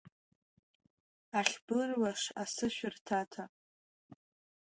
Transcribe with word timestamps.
Ахь-бырлаш, 1.39 2.21
асы 2.43 2.67
шәырҭаҭа… 2.75 3.43